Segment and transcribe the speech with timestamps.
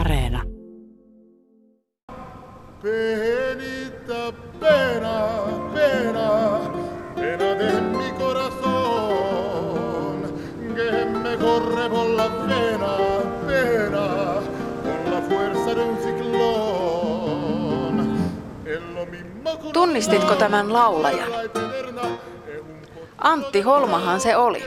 [0.00, 0.40] Areena.
[2.82, 4.22] Penita
[4.60, 5.16] pena,
[5.74, 6.28] pena,
[7.14, 10.16] pena de mi corazón,
[10.76, 10.90] que
[11.22, 12.92] me corre por la pena,
[13.46, 14.06] pena,
[14.84, 17.94] con la fuerza de un ciclón.
[19.72, 21.63] Tunnistitko tämän laulajan?
[23.24, 24.62] Antti Holmahan se oli.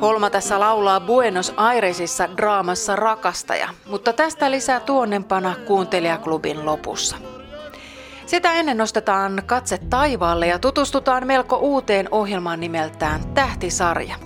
[0.00, 7.16] Holma tässä laulaa Buenos Airesissa draamassa Rakastaja, mutta tästä lisää tuonnempana kuuntelijaklubin lopussa.
[8.26, 14.16] Sitä ennen nostetaan katse taivaalle ja tutustutaan melko uuteen ohjelmaan nimeltään Tähtisarja.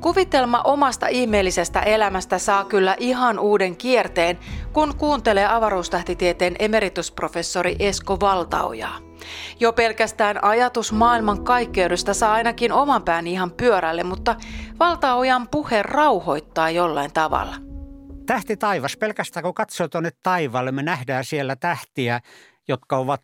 [0.00, 4.38] Kuvitelma omasta ihmeellisestä elämästä saa kyllä ihan uuden kierteen,
[4.72, 9.09] kun kuuntelee avaruustähtitieteen emeritusprofessori Esko Valtaojaa.
[9.60, 14.36] Jo pelkästään ajatus maailman kaikkeudesta saa ainakin oman pään ihan pyörälle, mutta
[14.80, 17.56] Valtaojan puhe rauhoittaa jollain tavalla.
[18.26, 22.20] Tähti taivas, pelkästään kun katsoo tuonne taivaalle, me nähdään siellä tähtiä,
[22.68, 23.22] jotka ovat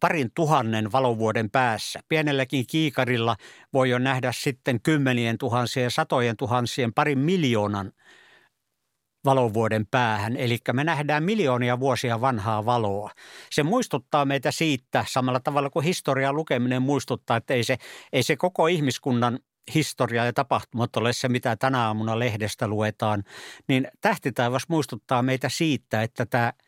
[0.00, 2.00] parin tuhannen valovuoden päässä.
[2.08, 3.36] Pienelläkin kiikarilla
[3.72, 7.92] voi jo nähdä sitten kymmenien tuhansien, satojen tuhansien, parin miljoonan
[9.24, 10.36] valovuoden päähän.
[10.36, 13.10] Eli me nähdään miljoonia vuosia vanhaa valoa.
[13.50, 17.76] Se muistuttaa meitä siitä samalla tavalla kuin historian lukeminen muistuttaa, että ei se,
[18.12, 19.38] ei se koko ihmiskunnan
[19.74, 23.24] historia ja tapahtumat ole se, mitä tänä aamuna lehdestä luetaan,
[23.68, 26.52] niin tähtitaivas muistuttaa meitä siitä, että tämä–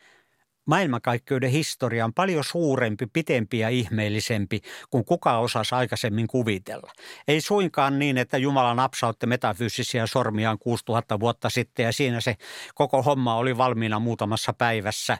[0.66, 4.60] maailmankaikkeuden historia on paljon suurempi, pitempi ja ihmeellisempi
[4.90, 6.92] kuin kuka osasi aikaisemmin kuvitella.
[7.28, 12.36] Ei suinkaan niin, että Jumala napsautti metafyysisiä sormiaan 6000 vuotta sitten ja siinä se
[12.74, 15.18] koko homma oli valmiina muutamassa päivässä,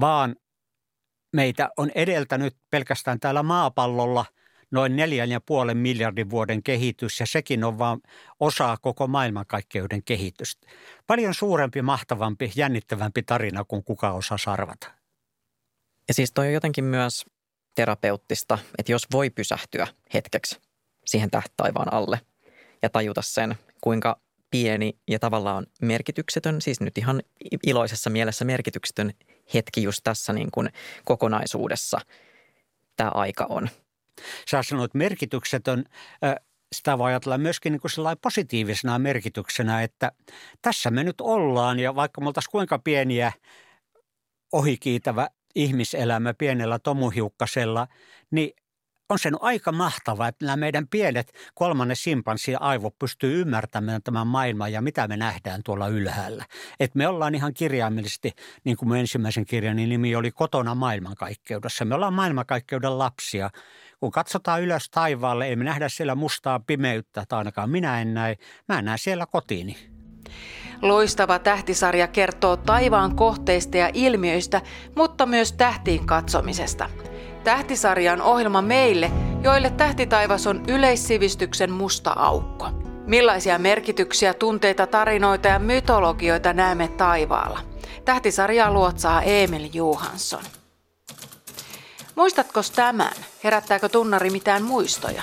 [0.00, 0.36] vaan
[1.32, 4.24] meitä on edeltänyt pelkästään täällä maapallolla–
[4.72, 8.02] noin neljän ja puolen miljardin vuoden kehitys ja sekin on vain
[8.40, 10.66] osa koko maailmankaikkeuden kehitystä.
[11.06, 14.90] Paljon suurempi, mahtavampi, jännittävämpi tarina kuin kuka osaa arvata.
[16.08, 17.24] Ja siis toi on jotenkin myös
[17.74, 20.60] terapeuttista, että jos voi pysähtyä hetkeksi
[21.06, 22.20] siihen tähtaivaan alle
[22.82, 27.22] ja tajuta sen, kuinka pieni ja tavallaan merkityksetön, siis nyt ihan
[27.66, 29.12] iloisessa mielessä merkityksetön
[29.54, 30.68] hetki just tässä niin kuin
[31.04, 32.00] kokonaisuudessa
[32.96, 33.68] tämä aika on–
[34.50, 35.84] Sä sanoit merkityksetön,
[36.72, 40.12] sitä voi ajatella myöskin niin kuin positiivisena merkityksenä, että
[40.62, 43.32] tässä me nyt ollaan ja vaikka me oltaisiin kuinka pieniä
[44.52, 47.88] ohikiitävä ihmiselämä pienellä tomuhiukkasella,
[48.30, 48.50] niin
[49.08, 54.72] on sen aika mahtavaa, että nämä meidän pienet kolmannen simpanssi aivo pystyy ymmärtämään tämän maailman
[54.72, 56.44] ja mitä me nähdään tuolla ylhäällä.
[56.80, 58.32] Että me ollaan ihan kirjaimellisesti,
[58.64, 61.84] niin kuin mun ensimmäisen kirjani nimi oli Kotona maailmankaikkeudessa.
[61.84, 63.50] Me ollaan maailmankaikkeuden lapsia.
[64.02, 68.36] Kun katsotaan ylös taivaalle, ei me nähdä siellä mustaa pimeyttä, tai ainakaan minä en näe.
[68.68, 69.76] Mä näen siellä kotiini.
[70.82, 74.60] Loistava tähtisarja kertoo taivaan kohteista ja ilmiöistä,
[74.96, 76.90] mutta myös tähtiin katsomisesta–
[77.44, 79.10] Tähtisarja on ohjelma meille,
[79.42, 82.68] joille tähtitaivas on yleissivistyksen musta aukko.
[83.06, 87.60] Millaisia merkityksiä, tunteita, tarinoita ja mytologioita näemme taivaalla?
[88.04, 90.42] Tähtisarjaa luotsaa Emil Johansson.
[92.16, 93.12] Muistatko tämän?
[93.44, 95.22] Herättääkö tunnari mitään muistoja?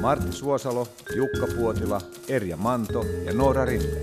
[0.00, 4.00] Martti Suosalo, Jukka Puotila, Erja Manto ja Noora Rinne.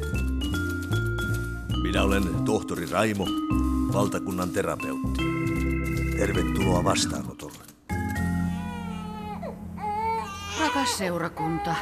[1.83, 3.25] Minä olen tohtori Raimo,
[3.93, 5.23] valtakunnan terapeutti.
[6.17, 7.57] Tervetuloa vastaanotolle.
[10.59, 11.75] Rakas seurakunta,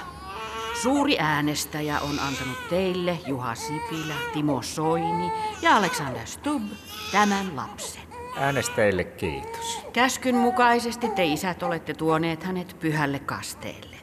[0.82, 5.32] suuri äänestäjä on antanut teille Juha Sipilä, Timo Soini
[5.62, 6.72] ja Alexander Stubb
[7.12, 8.02] tämän lapsen.
[8.38, 9.86] Äänestäjille kiitos.
[9.94, 13.96] Käskyn mukaisesti te isät olette tuoneet hänet pyhälle kasteelle.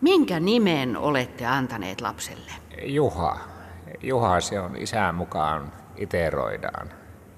[0.00, 2.52] Minkä nimen olette antaneet lapselle?
[2.82, 3.38] Juha.
[4.02, 6.90] Juha se on isän mukaan iteroidaan.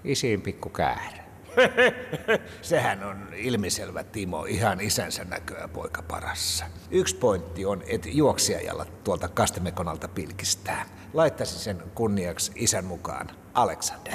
[0.05, 1.28] Isin pikku käärä.
[2.63, 6.65] Sehän on ilmiselvä Timo, ihan isänsä näköä poika parassa.
[6.91, 10.87] Yksi pointti on, että juoksijajalla tuolta kastemekonalta pilkistää.
[11.15, 14.13] Laittaisin sen kunniaksi isän mukaan Alexander.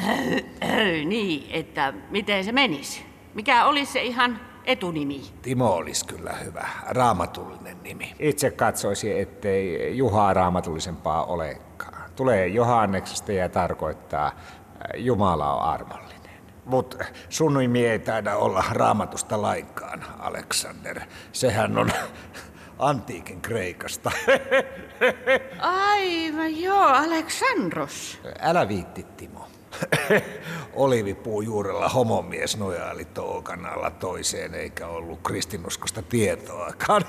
[1.05, 3.05] niin, että miten se menisi?
[3.33, 5.21] Mikä olisi se ihan etunimi?
[5.41, 8.15] Timo olisi kyllä hyvä, raamatullinen nimi.
[8.19, 12.11] Itse katsoisin, ettei Juhaa raamatullisempaa olekaan.
[12.15, 14.31] Tulee Johanneksesta ja tarkoittaa
[14.95, 16.22] Jumala on armollinen.
[16.65, 21.01] Mutta sun nimi ei taida olla raamatusta lainkaan, Alexander.
[21.31, 21.91] Sehän on
[22.79, 24.11] antiikin Kreikasta.
[25.59, 28.19] Aivan joo, Aleksandros.
[28.39, 29.47] Älä viitti, Timo.
[30.73, 37.03] Olivipuu juurella homomies nojaili toukan alla toiseen, eikä ollut kristinuskosta tietoakaan.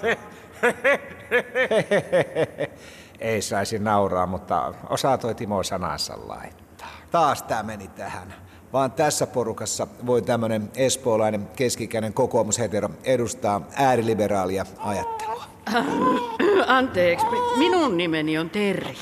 [3.18, 6.88] ei saisi nauraa, mutta osaa toi Timo sanansa laittaa.
[7.10, 8.34] Taas tämä meni tähän.
[8.74, 15.44] Vaan tässä porukassa voi tämmöinen espoolainen keskikäinen kokoomushetero edustaa ääriliberaalia ajattelua.
[16.66, 17.26] Anteeksi,
[17.56, 18.98] minun nimeni on Terhi.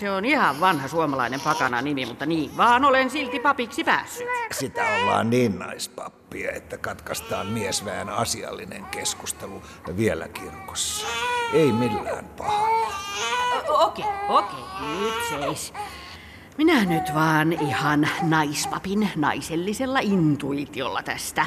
[0.00, 4.26] Se on ihan vanha suomalainen pakana nimi, mutta niin vaan olen silti papiksi päässyt.
[4.52, 9.62] Sitä ollaan niin naispappia, että katkaistaan miesväen asiallinen keskustelu
[9.96, 11.06] vielä kirkossa.
[11.52, 12.94] Ei millään pahalla.
[13.68, 14.64] Okei, okei,
[15.00, 15.72] nyt seis.
[16.58, 21.46] Minä nyt vaan ihan naispapin naisellisella intuitiolla tästä.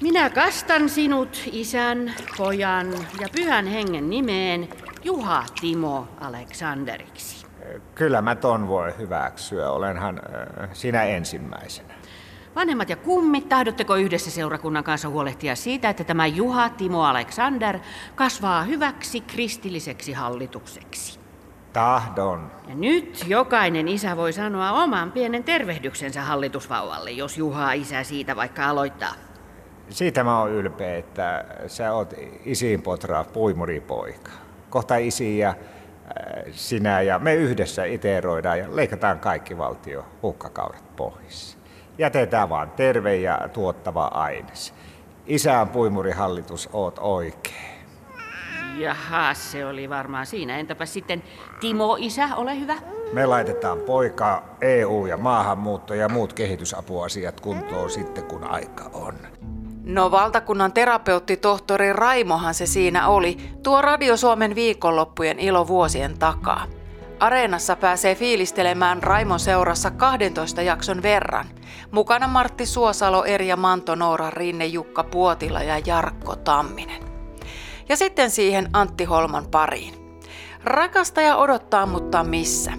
[0.00, 4.68] Minä kastan sinut isän, pojan ja pyhän hengen nimeen
[5.04, 7.46] Juha Timo Aleksanderiksi.
[7.94, 10.20] Kyllä mä ton voi hyväksyä, olenhan
[10.60, 11.94] äh, sinä ensimmäisenä.
[12.54, 17.78] Vanhemmat ja kummit, tahdotteko yhdessä seurakunnan kanssa huolehtia siitä, että tämä Juha Timo Aleksander
[18.14, 21.17] kasvaa hyväksi kristilliseksi hallitukseksi?
[21.78, 22.50] Tahdon.
[22.68, 28.68] Ja nyt jokainen isä voi sanoa oman pienen tervehdyksensä hallitusvauvalle, jos Juha isä siitä vaikka
[28.68, 29.14] aloittaa.
[29.88, 32.14] Siitä mä oon ylpeä, että sä oot
[32.44, 34.30] isiin potraa puimuripoika.
[34.70, 35.56] Kohta isi ja äh,
[36.50, 41.58] sinä ja me yhdessä iteroidaan ja leikataan kaikki valtio hukkakaudet pois.
[41.98, 44.74] Jätetään vaan terve ja tuottava aines.
[45.26, 47.77] Isän puimurihallitus oot oikein.
[48.80, 50.58] Jaha, se oli varmaan siinä.
[50.58, 51.22] Entäpä sitten
[51.60, 52.74] Timo isä, ole hyvä.
[53.12, 59.14] Me laitetaan poika, EU ja maahanmuutto ja muut kehitysapuasiat kuntoon sitten kun aika on.
[59.82, 66.66] No valtakunnan terapeutti tohtori Raimohan se siinä oli, tuo Radio Suomen viikonloppujen ilo vuosien takaa.
[67.20, 71.46] Areenassa pääsee fiilistelemään Raimon seurassa 12 jakson verran.
[71.90, 77.07] Mukana Martti Suosalo, Erja Manto, Noora Rinne, Jukka Puotila ja Jarkko Tamminen.
[77.88, 79.94] Ja sitten siihen Antti Holman pariin.
[80.64, 82.72] Rakastaja odottaa, mutta missä?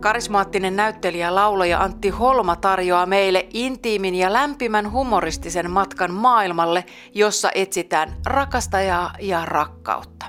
[0.00, 6.84] Karismaattinen näyttelijä, laulaja Antti Holma tarjoaa meille intiimin ja lämpimän humoristisen matkan maailmalle,
[7.14, 10.26] jossa etsitään rakastajaa ja rakkautta.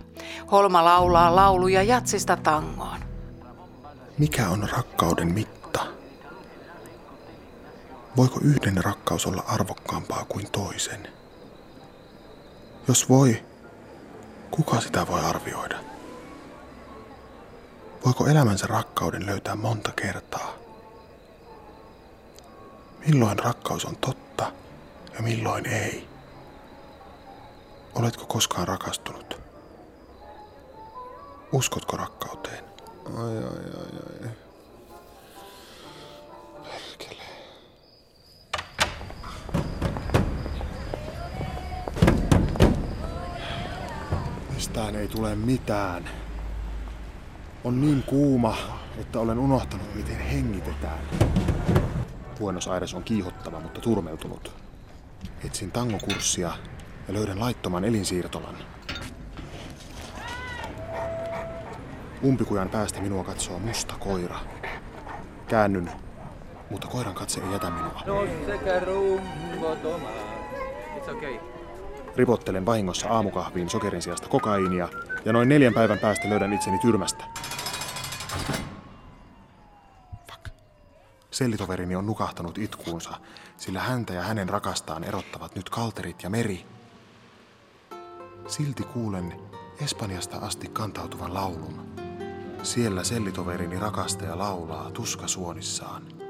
[0.52, 3.00] Holma laulaa lauluja jatsista tangoon.
[4.18, 5.80] Mikä on rakkauden mitta?
[8.18, 11.08] Voiko yhden rakkaus olla arvokkaampaa kuin toisen?
[12.88, 13.46] Jos voi,
[14.56, 15.80] kuka sitä voi arvioida?
[18.06, 20.54] Voiko elämänsä rakkauden löytää monta kertaa?
[23.06, 24.52] Milloin rakkaus on totta
[25.14, 26.08] ja milloin ei?
[27.96, 29.42] Oletko koskaan rakastunut?
[31.52, 32.64] Uskotko rakkauteen?
[33.06, 34.30] Ai, ai, ai, ai.
[44.74, 46.10] Mistään ei tule mitään.
[47.64, 48.58] On niin kuuma,
[48.98, 51.00] että olen unohtanut, miten hengitetään.
[52.40, 54.52] Buenos Aires on kiihottava, mutta turmeltunut.
[55.46, 56.52] Etsin tangokurssia
[57.08, 58.56] ja löydän laittoman elinsiirtolan.
[62.24, 64.40] Umpikujan päästä minua katsoo musta koira.
[65.48, 65.92] Käännyn,
[66.70, 68.04] mutta koiran katse ei jätä minua.
[72.16, 74.90] Ripottelen vahingossa aamukahviin sokerin sijasta kokaiinia
[75.26, 77.24] ja noin neljän päivän päästä löydän itseni tyrmästä.
[80.32, 80.50] Fuck.
[81.32, 83.12] Sellitoverini on nukahtanut itkuunsa,
[83.58, 86.66] sillä häntä ja hänen rakastaan erottavat nyt kalterit ja meri.
[88.48, 89.34] Silti kuulen
[89.82, 91.94] Espanjasta asti kantautuvan laulun.
[92.64, 96.23] Siellä sellitoverini rakastaja laulaa tuskasuonissaan.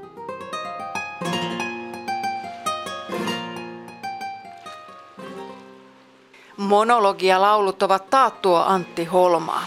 [6.56, 9.64] Monologia laulut ovat taattua Antti Holmaa.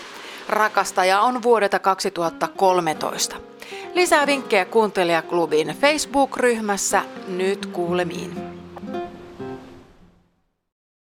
[0.50, 3.36] Rakastaja on vuodelta 2013.
[3.94, 8.47] Lisää vinkkejä kuuntelijaklubin Facebook-ryhmässä nyt kuulemiin.